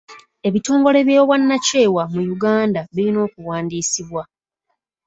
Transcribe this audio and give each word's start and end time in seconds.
Ebitongole 0.47 0.99
by'obwannakyewa 1.07 2.03
mu 2.13 2.21
Uganda 2.35 2.81
birina 2.93 3.19
okuwandiisibwa. 3.27 4.23